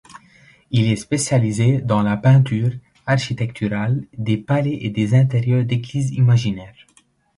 Il 0.71 0.91
est 0.91 0.95
spécialisé 0.95 1.79
dans 1.79 2.01
la 2.01 2.17
peinture 2.17 2.71
architecturale, 3.05 4.03
des 4.17 4.37
palais 4.37 4.79
et 4.81 4.89
des 4.89 5.13
intérieurs 5.13 5.63
d'églises 5.63 6.09
imaginaires. 6.15 6.87